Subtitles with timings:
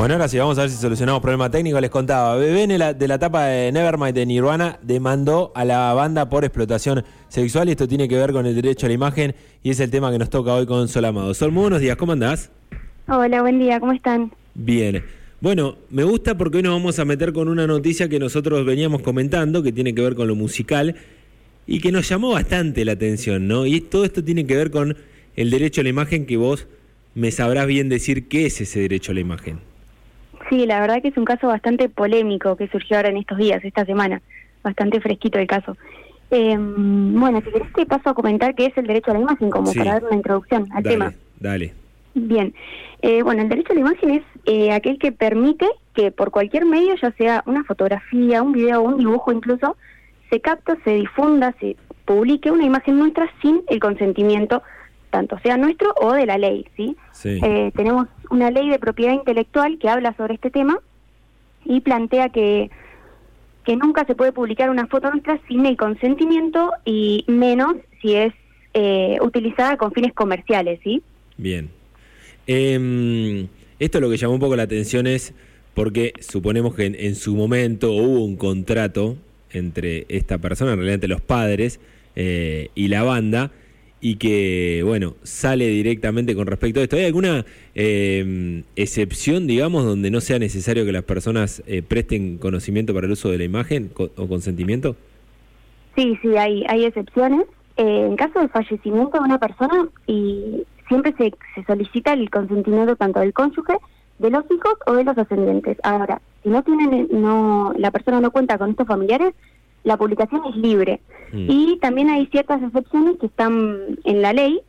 [0.00, 1.78] Bueno, ahora sí, vamos a ver si solucionamos problema técnico.
[1.78, 6.42] Les contaba, Bebé de la, etapa de Nevermind de Nirvana demandó a la banda por
[6.42, 9.78] explotación sexual y esto tiene que ver con el derecho a la imagen y es
[9.78, 11.34] el tema que nos toca hoy con Sol Amado.
[11.34, 12.50] Sol, muy buenos días, ¿cómo andás?
[13.08, 14.32] Hola, buen día, ¿cómo están?
[14.54, 15.04] Bien.
[15.42, 19.02] Bueno, me gusta porque hoy nos vamos a meter con una noticia que nosotros veníamos
[19.02, 20.96] comentando, que tiene que ver con lo musical
[21.66, 23.66] y que nos llamó bastante la atención, ¿no?
[23.66, 24.96] Y todo esto tiene que ver con
[25.36, 26.68] el derecho a la imagen que vos
[27.14, 29.69] me sabrás bien decir qué es ese derecho a la imagen.
[30.50, 33.64] Sí, la verdad que es un caso bastante polémico que surgió ahora en estos días,
[33.64, 34.20] esta semana.
[34.64, 35.76] Bastante fresquito el caso.
[36.32, 39.48] Eh, bueno, si querés te paso a comentar qué es el derecho a la imagen,
[39.48, 41.14] como para dar una introducción al tema.
[41.38, 41.72] Dale.
[42.14, 42.52] Bien.
[43.00, 46.66] Eh, bueno, el derecho a la imagen es eh, aquel que permite que por cualquier
[46.66, 49.76] medio, ya sea una fotografía, un video o un dibujo incluso,
[50.30, 54.62] se capte, se difunda, se publique una imagen nuestra sin el consentimiento
[55.10, 56.96] tanto sea nuestro o de la ley, ¿sí?
[57.24, 60.78] Eh, tenemos una ley de propiedad intelectual que habla sobre este tema
[61.64, 62.70] y plantea que,
[63.64, 68.32] que nunca se puede publicar una foto nuestra sin el consentimiento y menos si es
[68.72, 71.02] eh, utilizada con fines comerciales, ¿sí?
[71.36, 71.70] Bien.
[72.46, 73.46] Eh,
[73.78, 75.34] esto lo que llamó un poco la atención es
[75.74, 79.16] porque suponemos que en, su momento hubo un contrato
[79.50, 81.80] entre esta persona, en realidad entre los padres
[82.16, 83.50] eh, y la banda,
[84.00, 86.96] y que, bueno, sale directamente con respecto a esto.
[86.96, 92.94] ¿Hay alguna eh, excepción, digamos, donde no sea necesario que las personas eh, presten conocimiento
[92.94, 94.96] para el uso de la imagen o consentimiento?
[95.96, 97.46] Sí, sí, hay, hay excepciones.
[97.76, 102.96] Eh, en caso de fallecimiento de una persona, y siempre se, se solicita el consentimiento
[102.96, 103.74] tanto del cónyuge,
[104.18, 105.78] de los hijos o de los ascendientes.
[105.82, 109.34] Ahora, si no tienen, no, la persona no cuenta con estos familiares,
[109.84, 111.00] la publicación es libre.
[111.32, 111.46] Mm.
[111.48, 114.60] Y también hay ciertas excepciones que están en la ley,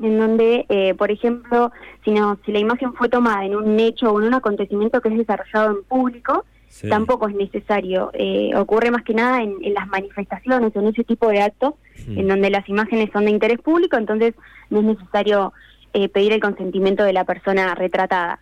[0.00, 1.72] en donde, eh, por ejemplo,
[2.04, 5.08] si, no, si la imagen fue tomada en un hecho o en un acontecimiento que
[5.08, 6.44] es desarrollado en público,
[6.90, 8.10] tampoco es necesario.
[8.12, 11.74] Eh, ocurre más que nada en, las manifestaciones o en ese tipo de actos,
[12.06, 12.18] mm.
[12.18, 14.34] en donde las imágenes son de interés público, entonces
[14.68, 15.54] no es necesario
[15.94, 18.40] eh, pedir el consentimiento de la persona retratada.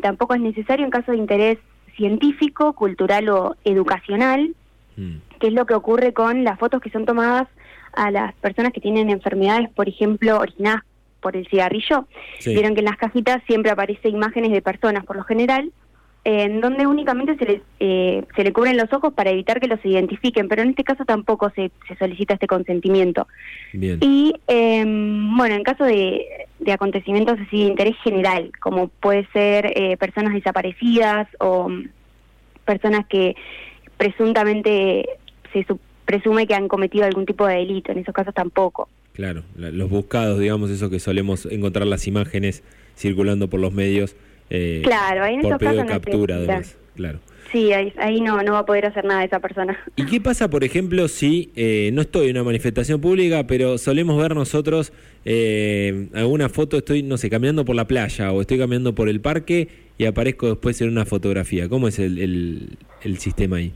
[0.00, 1.58] tampoco es necesario en caso de interés
[1.96, 4.54] científico, cultural o educacional,
[4.96, 5.16] Mm.
[5.40, 7.48] ¿Qué es lo que ocurre con las fotos que son tomadas
[7.92, 10.82] a las personas que tienen enfermedades, por ejemplo, originadas
[11.20, 12.06] por el cigarrillo?
[12.44, 15.72] Vieron que en las cajitas siempre aparece imágenes de personas, por lo general,
[16.24, 19.84] en donde únicamente se les eh, se le cubren los ojos para evitar que los
[19.84, 23.26] identifiquen, pero en este caso tampoco se, se solicita este consentimiento.
[23.72, 29.72] Y em, bueno, en caso de, de acontecimientos así de interés general, como puede ser
[29.74, 31.88] eh, personas desaparecidas o mm,
[32.64, 33.34] personas que
[34.02, 35.08] presuntamente
[35.52, 35.64] se
[36.04, 38.88] presume que han cometido algún tipo de delito, en esos casos tampoco.
[39.12, 42.64] Claro, los buscados, digamos, eso que solemos encontrar las imágenes
[42.96, 44.16] circulando por los medios.
[44.50, 47.20] Eh, claro, ahí en por esos casos de captura, además, claro.
[47.52, 49.78] Sí, ahí, no, no va a poder hacer nada esa persona.
[49.96, 54.20] ¿Y qué pasa, por ejemplo, si eh, no estoy en una manifestación pública, pero solemos
[54.20, 54.92] ver nosotros
[55.24, 59.20] eh, alguna foto, estoy, no sé, caminando por la playa o estoy caminando por el
[59.20, 61.68] parque y aparezco después en una fotografía?
[61.68, 63.74] ¿Cómo es el, el sistema ahí?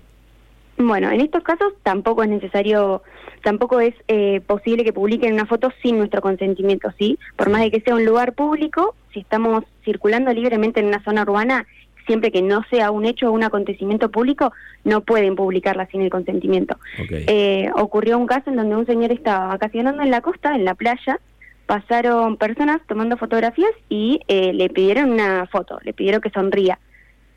[0.78, 3.02] Bueno, en estos casos tampoco es necesario,
[3.42, 7.18] tampoco es eh, posible que publiquen una foto sin nuestro consentimiento, ¿sí?
[7.36, 11.22] Por más de que sea un lugar público, si estamos circulando libremente en una zona
[11.22, 11.66] urbana,
[12.06, 14.52] siempre que no sea un hecho o un acontecimiento público,
[14.84, 16.78] no pueden publicarla sin el consentimiento.
[17.10, 20.74] Eh, ocurrió un caso en donde un señor estaba vacacionando en la costa, en la
[20.74, 21.18] playa,
[21.66, 26.78] pasaron personas tomando fotografías y eh, le pidieron una foto, le pidieron que sonría.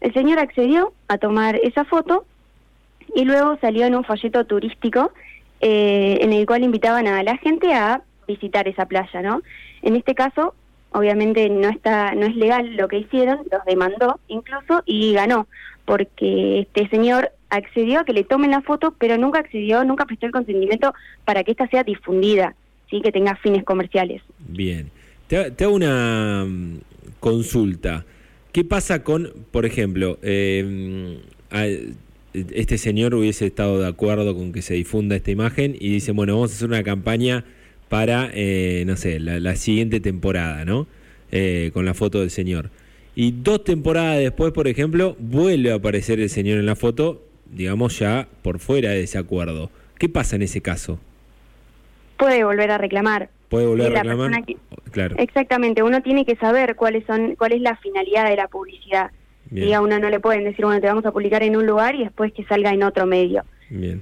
[0.01, 2.25] El señor accedió a tomar esa foto
[3.15, 5.11] y luego salió en un folleto turístico
[5.61, 9.41] eh, en el cual invitaban a la gente a visitar esa playa, ¿no?
[9.81, 10.53] En este caso,
[10.91, 15.47] obviamente no está, no es legal lo que hicieron, los demandó incluso y ganó,
[15.85, 20.27] porque este señor accedió a que le tomen la foto, pero nunca accedió, nunca prestó
[20.27, 20.93] el consentimiento
[21.25, 22.55] para que esta sea difundida,
[22.89, 24.21] sí, que tenga fines comerciales.
[24.39, 24.91] Bien,
[25.27, 26.79] te, hago una mm,
[27.19, 28.05] consulta.
[28.51, 31.19] ¿Qué pasa con, por ejemplo, eh,
[32.33, 36.35] este señor hubiese estado de acuerdo con que se difunda esta imagen y dice, bueno,
[36.35, 37.45] vamos a hacer una campaña
[37.89, 40.87] para, eh, no sé, la, siguiente temporada, ¿no?
[41.31, 42.69] Eh, con la foto del señor.
[43.15, 47.97] Y dos temporadas después, por ejemplo, vuelve a aparecer el señor en la foto, digamos
[47.97, 49.71] ya por fuera de ese acuerdo.
[49.97, 50.99] ¿Qué pasa en ese caso?
[52.17, 53.29] Puede volver a reclamar.
[53.49, 54.43] Puede volver a reclamar.
[54.91, 55.15] claro.
[55.17, 59.11] Exactamente, uno tiene que saber cuáles son, cuál es la finalidad de la publicidad.
[59.51, 61.95] Y a uno no le pueden decir, bueno, te vamos a publicar en un lugar
[61.95, 63.43] y después que salga en otro medio.
[63.69, 64.01] Bien.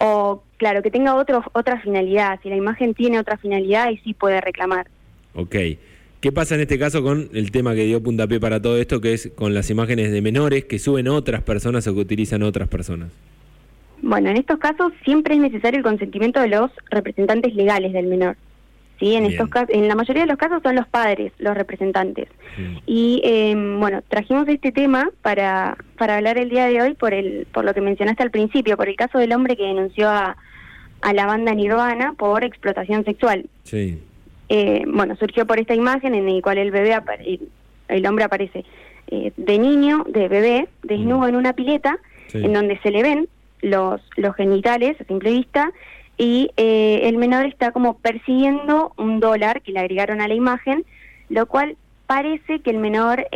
[0.00, 2.38] O, claro, que tenga otro, otra finalidad.
[2.42, 4.88] Si la imagen tiene otra finalidad, y sí puede reclamar.
[5.34, 5.54] Ok.
[6.20, 9.12] ¿Qué pasa en este caso con el tema que dio puntapié para todo esto, que
[9.14, 13.10] es con las imágenes de menores que suben otras personas o que utilizan otras personas?
[14.02, 18.36] Bueno, en estos casos siempre es necesario el consentimiento de los representantes legales del menor.
[18.98, 19.14] ¿Sí?
[19.14, 22.28] En, estos casos, en la mayoría de los casos son los padres los representantes.
[22.86, 27.46] Y em, bueno, trajimos este tema para, para hablar el día de hoy por, el,
[27.52, 30.36] por lo que mencionaste al principio, por el caso del hombre que denunció a,
[31.02, 33.46] a la banda Nirvana por explotación sexual.
[33.64, 33.98] Sí.
[34.48, 36.98] Eh, bueno, surgió por esta imagen en la cual el bebé,
[37.88, 38.64] el hombre aparece
[39.08, 41.28] eh, de niño, de bebé, desnudo mm.
[41.28, 41.98] en una pileta,
[42.34, 43.28] en donde se le ven
[43.62, 45.70] los, los genitales a simple vista,
[46.18, 50.84] y eh, el menor está como persiguiendo un dólar que le agregaron a la imagen,
[51.28, 51.76] lo cual
[52.06, 53.26] parece que el menor,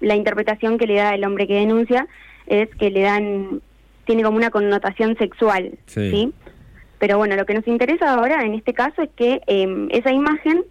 [0.00, 2.08] la interpretación que le da el hombre que denuncia
[2.46, 3.60] es que le dan,
[4.04, 6.32] tiene como una connotación sexual, ¿sí?
[6.98, 10.62] Pero bueno, lo que nos interesa ahora en este caso es que em, esa imagen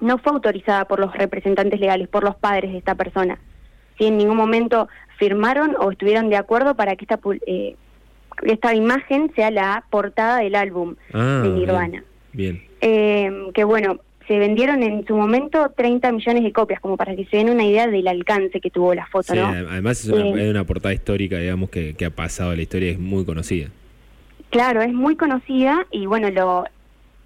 [0.00, 3.38] no fue autorizada por los representantes legales, por los padres de esta persona.
[3.98, 7.76] Si en ningún momento firmaron o estuvieron de acuerdo para que esta, eh,
[8.42, 12.04] esta imagen sea la portada del álbum ah, de Nirvana.
[12.32, 12.62] Bien.
[12.80, 17.24] Em, que bueno, se vendieron en su momento 30 millones de copias, como para que
[17.26, 19.46] se den una idea del alcance que tuvo la foto, ¿no?
[19.46, 22.90] Además es una, eh, es una portada histórica, digamos, que, que ha pasado la historia,
[22.92, 23.68] es muy conocida.
[24.50, 26.64] Claro, es muy conocida y bueno, lo,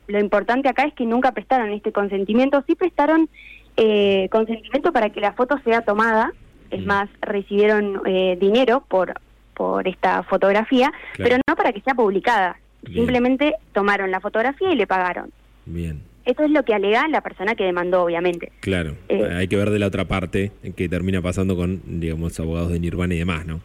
[0.07, 3.29] lo importante acá es que nunca prestaron este consentimiento, sí prestaron
[3.77, 6.33] eh, consentimiento para que la foto sea tomada,
[6.71, 6.87] es mm.
[6.87, 9.15] más, recibieron eh, dinero por,
[9.55, 12.57] por esta fotografía, pero no para que sea publicada,
[12.93, 15.31] simplemente tomaron la fotografía y le pagaron.
[15.67, 16.03] Bien.
[16.25, 18.51] Eso es lo que alega la persona que demandó, obviamente.
[18.61, 22.73] Claro, eh, hay que ver de la otra parte que termina pasando con, digamos, abogados
[22.73, 23.61] de Nirvana y demás, ¿no?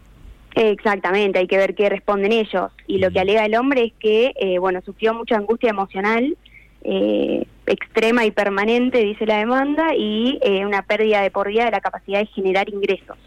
[0.55, 2.71] Exactamente, hay que ver qué responden ellos.
[2.85, 6.35] Y lo que alega el hombre es que, eh, bueno, sufrió mucha angustia emocional
[6.83, 11.71] eh, extrema y permanente, dice la demanda, y eh, una pérdida de por vida de
[11.71, 13.17] la capacidad de generar ingresos.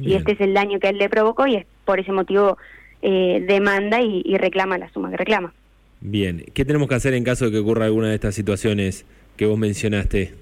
[0.00, 2.58] Y este es el daño que él le provocó y es por ese motivo
[3.02, 5.52] demanda y, y reclama la suma que reclama.
[6.00, 9.06] Bien, ¿qué tenemos que hacer en caso de que ocurra alguna de estas situaciones
[9.36, 10.34] que vos mencionaste?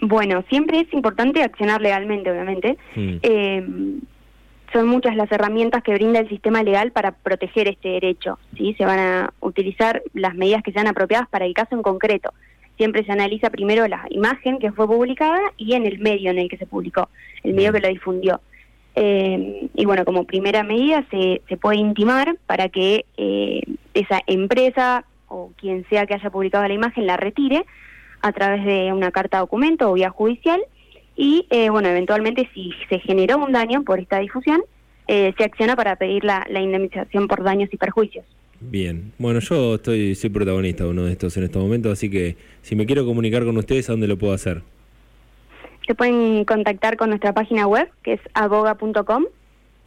[0.00, 2.76] Bueno, siempre es importante accionar legalmente, obviamente.
[2.96, 3.16] Mm.
[3.22, 3.66] Eh,
[4.72, 8.38] son muchas las herramientas que brinda el sistema legal para proteger este derecho.
[8.56, 8.74] ¿sí?
[8.78, 12.32] Se van a utilizar las medidas que sean apropiadas para el caso en concreto.
[12.76, 16.48] Siempre se analiza primero la imagen que fue publicada y en el medio en el
[16.48, 17.08] que se publicó,
[17.44, 18.40] el medio que lo difundió.
[18.94, 23.62] Eh, y bueno, como primera medida se, se puede intimar para que eh,
[23.94, 27.64] esa empresa o quien sea que haya publicado la imagen la retire
[28.20, 30.60] a través de una carta documento o vía judicial
[31.16, 34.62] y eh, bueno, eventualmente si se generó un daño por esta difusión,
[35.08, 38.24] eh, se acciona para pedir la, indemnización por daños y perjuicios.
[38.60, 42.36] Bien, bueno, yo estoy soy protagonista de uno de estos en estos momentos, así que
[42.62, 44.62] si me quiero comunicar con ustedes, ¿a dónde lo puedo hacer?
[45.92, 49.26] Se pueden contactar con nuestra página web, que es aboga.com,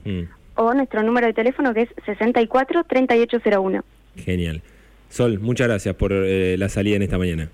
[0.03, 0.21] mm.
[0.53, 3.83] o nuestro número de teléfono, que es 64 3801.
[4.15, 4.61] Genial.
[5.09, 7.49] Sol, muchas gracias por eh, la salida en esta mañana.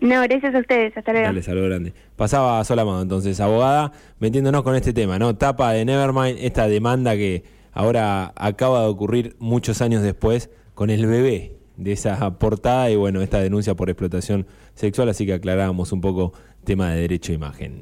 [0.00, 0.96] No, gracias a ustedes.
[0.96, 1.28] Hasta luego.
[1.28, 1.92] Dale, saludo grande.
[2.16, 5.36] Pasaba Solamado, entonces, abogada, metiéndonos con este tema, ¿no?
[5.36, 11.06] Tapa de Nevermind, esta demanda que ahora acaba de ocurrir muchos años después con el
[11.06, 16.00] bebé de esa portada y bueno, esta denuncia por explotación sexual, así que aclarábamos un
[16.00, 16.32] poco
[16.64, 17.80] tema de derecho a imagen.